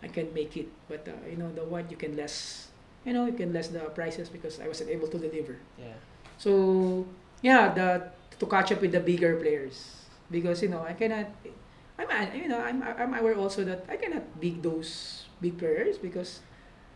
[0.02, 0.68] I can make it.
[0.90, 2.68] But uh, you know, the what you can less,
[3.06, 5.56] you know, you can less the prices because I wasn't able to deliver.
[5.78, 5.94] Yeah.
[6.40, 7.04] So
[7.44, 8.08] yeah, the
[8.40, 11.28] to catch up with the bigger players because you know I cannot.
[12.00, 16.40] I'm you know I'm I'm aware also that I cannot beat those big players because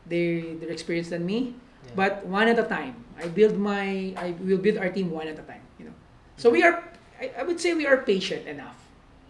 [0.09, 1.53] they they're experienced than me.
[1.85, 1.93] Yeah.
[1.93, 3.05] But one at a time.
[3.21, 5.61] I build my I will build our team one at a time.
[5.77, 5.97] You know.
[6.41, 6.81] So we are
[7.21, 8.81] I, I would say we are patient enough.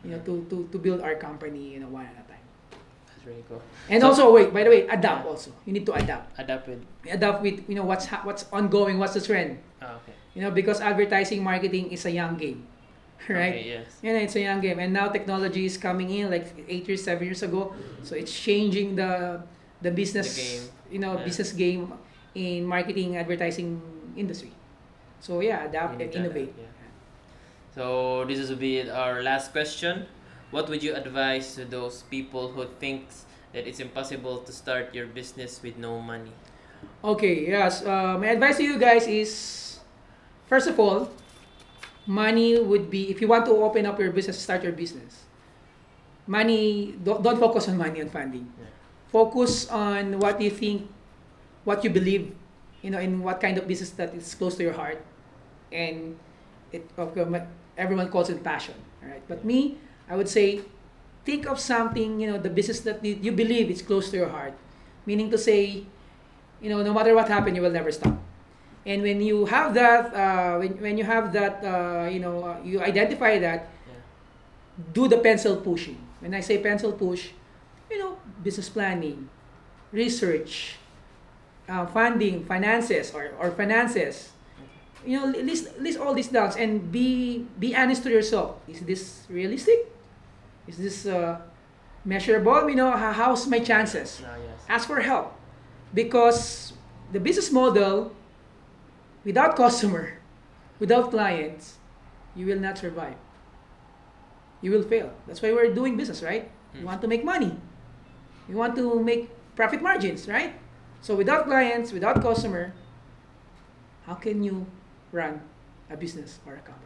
[0.07, 2.44] You know to, to, to build our company you know one at a time.
[3.25, 3.63] Cool.
[3.89, 5.51] And So- also wait by the way adapt also.
[5.65, 6.39] You need to adapt.
[6.39, 6.81] Adapt with.
[7.09, 8.99] Adapt with you know what's ha- what's ongoing.
[9.01, 9.59] What's the trend.
[9.81, 10.13] Ah, okay.
[10.35, 12.67] You know, because advertising marketing is a young game,
[13.29, 13.55] right?
[13.55, 13.87] Okay, yes.
[14.03, 17.05] You know, it's a young game, and now technology is coming in like eight years,
[17.05, 17.73] seven years ago.
[18.03, 19.41] So it's changing the
[19.81, 20.65] the business, The game.
[20.93, 21.25] you know, Yeah.
[21.25, 21.93] business game
[22.35, 23.81] in marketing advertising
[24.17, 24.53] industry.
[25.21, 26.53] So yeah, adapt and innovate.
[26.53, 26.93] adapt, yeah.
[27.75, 30.07] So this will be our last question.
[30.55, 35.11] What would you advise to those people who thinks that it's impossible to start your
[35.11, 36.31] business with no money?
[37.03, 37.83] Okay, yes.
[37.83, 39.83] Uh, my advice to you guys is,
[40.47, 41.11] first of all,
[42.07, 45.27] money would be if you want to open up your business, start your business.
[46.31, 48.47] Money, don't, don't focus on money and funding.
[48.55, 48.71] Yeah.
[49.11, 50.87] Focus on what you think,
[51.65, 52.31] what you believe,
[52.81, 55.03] you know, in what kind of business that is close to your heart,
[55.73, 56.15] and
[56.71, 59.23] it okay, ma- everyone calls it passion, all right?
[59.27, 60.61] But me, I would say,
[61.25, 64.53] think of something, you know, the business that you, believe is close to your heart,
[65.07, 65.85] meaning to say,
[66.61, 68.17] you know, no matter what happened, you will never stop.
[68.87, 72.57] And when you have that, uh, when, when you have that, uh, you know, uh,
[72.65, 73.95] you identify that, Yeah.
[74.93, 75.97] do the pencil pushing.
[76.21, 77.33] When I say pencil push,
[77.91, 79.29] you know, business planning,
[79.93, 80.77] research,
[81.69, 84.33] uh, funding, finances, or, or finances.
[85.05, 88.57] You know, list, list all these down and be be honest to yourself.
[88.69, 89.93] Is this realistic?
[90.67, 91.41] Is this uh,
[92.05, 92.69] measurable?
[92.69, 94.23] You know, how, how's my chances?
[94.25, 94.61] Ah, yes.
[94.69, 95.35] ask for help
[95.93, 96.73] because
[97.13, 98.13] the business model
[99.25, 100.19] without customer
[100.81, 101.79] without clients
[102.35, 103.15] you will not survive
[104.61, 106.83] you will fail that's why we're doing business right Mm.
[106.83, 107.55] want to make money
[108.49, 110.59] we want to make profit margins right
[111.01, 112.75] so without clients without customer
[114.07, 114.67] how can you
[115.13, 115.39] run
[115.89, 116.84] a business or a company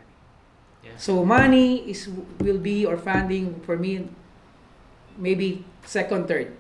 [0.85, 0.95] Yeah.
[0.97, 2.09] so money is
[2.41, 4.09] will be or funding for me
[5.17, 6.55] maybe second third.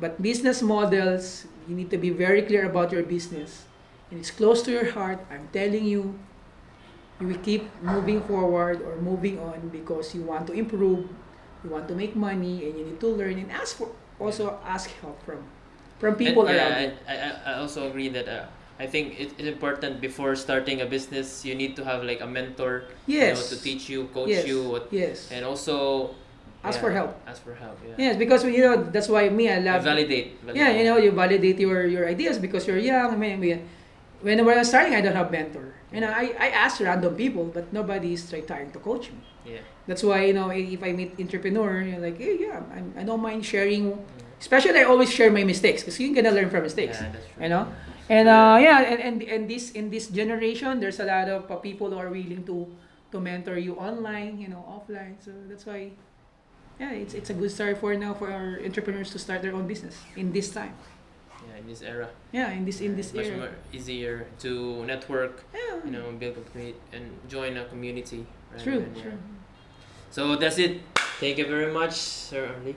[0.00, 3.64] But business models you need to be very clear about your business.
[4.10, 6.16] And it's close to your heart i'm telling you
[7.20, 11.08] you will keep moving forward or moving on because you want to improve
[11.64, 13.90] you want to make money and you need to learn and ask for
[14.20, 15.44] also ask help from
[15.98, 16.92] from people And, around yeah, you.
[17.08, 18.46] I, I, I also agree that uh,
[18.78, 22.84] I think it's important before starting a business you need to have like a mentor
[23.06, 26.14] you know, to teach you, coach yes you, what, yes and also
[26.62, 27.78] ask yeah, for help Ask for help.
[27.82, 27.94] Yeah.
[27.98, 30.62] yes because you know that's why me i love validate, validate.
[30.62, 33.14] Yeah, you know, you validate your, your ideas because you're young.
[33.14, 33.58] I mean, when
[34.20, 35.74] when I was starting, I don't have mentor.
[35.92, 39.22] You know, I, I ask random people, but nobody is try- trying to coach me.
[39.46, 39.58] Yeah.
[39.86, 43.20] That's why, you know, if I meet entrepreneur, you're like, hey, yeah, I'm, I don't
[43.20, 43.92] mind sharing.
[43.92, 43.98] Mm.
[44.40, 46.98] Especially, I always share my mistakes because you're gonna learn from mistakes.
[47.00, 47.42] Yeah, that's true.
[47.42, 47.72] You know,
[48.08, 51.56] and uh, yeah, and, and and this in this generation, there's a lot of uh,
[51.56, 52.66] people who are willing to
[53.12, 55.16] to mentor you online, you know, offline.
[55.20, 55.92] So that's why,
[56.80, 59.66] yeah, it's it's a good start for now for our entrepreneurs to start their own
[59.66, 60.74] business in this time.
[61.46, 62.08] Yeah, in this era.
[62.32, 63.36] Yeah, in this in this much era.
[63.38, 68.26] more easier to network, Yeah, you know, build a community and join a community.
[68.58, 69.02] true, yeah.
[69.02, 69.18] true.
[70.10, 70.80] So that's it.
[71.20, 72.74] Thank you very much, Sir Orly.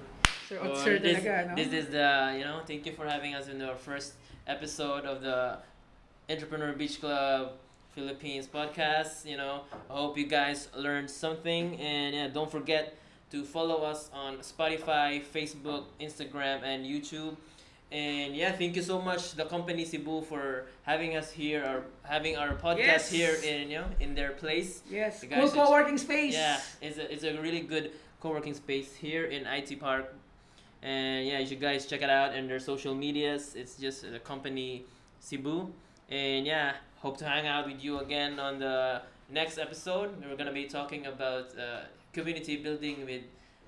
[0.47, 1.55] Sir, So, sir this, talaga, no?
[1.55, 4.13] this is the you know thank you for having us in our first
[4.47, 5.57] episode of the
[6.29, 7.53] Entrepreneur Beach Club
[7.93, 9.25] Philippines podcast.
[9.25, 12.95] You know I hope you guys learned something and yeah, don't forget
[13.31, 17.35] to follow us on Spotify, Facebook, Instagram, and YouTube.
[17.91, 22.37] And yeah, thank you so much the company Cebu for having us here or having
[22.37, 23.09] our podcast Yes.
[23.11, 24.81] here in you know in their place.
[24.89, 26.33] yes, cool co-working space.
[26.33, 30.13] Yeah, it's a, it's a really good co-working space here in IT Park.
[30.81, 33.55] And yeah, you should guys check it out and their social medias.
[33.55, 34.85] It's just the company
[35.19, 35.71] Cebu.
[36.09, 40.11] And yeah, hope to hang out with you again on the next episode.
[40.27, 41.81] We're gonna be talking about uh,
[42.13, 43.21] community building with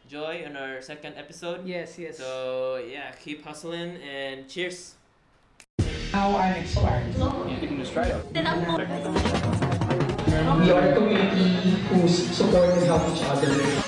[0.10, 1.66] Joy on our second episode.
[1.66, 2.18] Yes, yes.
[2.18, 4.96] So yeah, keep hustling and cheers.
[6.12, 7.08] now I'm inspired.
[7.16, 8.26] You can just try it.
[10.60, 11.50] We are a community
[11.88, 13.83] who support and help each other.